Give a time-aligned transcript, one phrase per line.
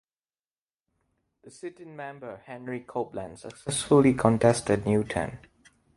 [1.43, 5.37] The sitting member Henry Copeland successfully contested Newtown.